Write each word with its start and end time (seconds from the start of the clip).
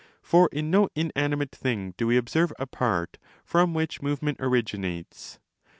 For 0.23 0.49
in 0.51 0.71
no 0.71 0.89
inanimate 0.95 1.51
thing 1.55 1.93
do 1.95 2.07
we 2.07 2.17
observe 2.17 2.51
a 2.57 2.65
part 2.65 3.19
from 3.45 3.75
which 3.75 4.01
movement 4.01 4.37
originates. 4.39 5.37